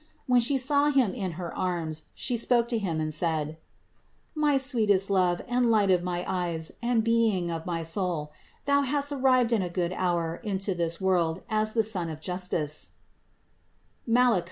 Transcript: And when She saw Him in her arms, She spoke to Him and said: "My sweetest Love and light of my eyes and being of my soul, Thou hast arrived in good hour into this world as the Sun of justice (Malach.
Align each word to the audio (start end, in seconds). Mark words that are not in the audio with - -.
And 0.01 0.07
when 0.33 0.41
She 0.41 0.57
saw 0.57 0.89
Him 0.89 1.13
in 1.13 1.33
her 1.33 1.55
arms, 1.55 2.05
She 2.15 2.35
spoke 2.35 2.67
to 2.69 2.79
Him 2.79 2.99
and 2.99 3.13
said: 3.13 3.57
"My 4.33 4.57
sweetest 4.57 5.11
Love 5.11 5.43
and 5.47 5.69
light 5.69 5.91
of 5.91 6.01
my 6.01 6.25
eyes 6.27 6.71
and 6.81 7.03
being 7.03 7.51
of 7.51 7.67
my 7.67 7.83
soul, 7.83 8.31
Thou 8.65 8.81
hast 8.81 9.11
arrived 9.11 9.53
in 9.53 9.61
good 9.69 9.93
hour 9.93 10.37
into 10.37 10.73
this 10.73 10.99
world 10.99 11.43
as 11.51 11.73
the 11.73 11.83
Sun 11.83 12.09
of 12.09 12.19
justice 12.19 12.93
(Malach. 14.09 14.39